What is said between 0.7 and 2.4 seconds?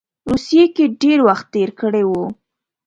کې ډېر وخت تېر کړی وو.